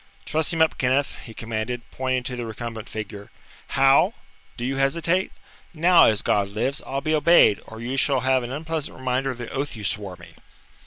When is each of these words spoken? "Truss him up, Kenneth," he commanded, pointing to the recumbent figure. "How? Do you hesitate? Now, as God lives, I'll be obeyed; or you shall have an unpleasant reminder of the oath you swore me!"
"Truss 0.25 0.51
him 0.51 0.63
up, 0.63 0.79
Kenneth," 0.79 1.15
he 1.25 1.33
commanded, 1.35 1.83
pointing 1.91 2.23
to 2.23 2.35
the 2.35 2.43
recumbent 2.43 2.89
figure. 2.89 3.29
"How? 3.77 4.15
Do 4.57 4.65
you 4.65 4.77
hesitate? 4.77 5.31
Now, 5.75 6.05
as 6.07 6.23
God 6.23 6.49
lives, 6.49 6.81
I'll 6.87 7.01
be 7.01 7.13
obeyed; 7.13 7.61
or 7.67 7.79
you 7.79 7.97
shall 7.97 8.21
have 8.21 8.41
an 8.41 8.51
unpleasant 8.51 8.97
reminder 8.97 9.29
of 9.29 9.37
the 9.37 9.51
oath 9.51 9.75
you 9.75 9.83
swore 9.83 10.15
me!" 10.15 10.33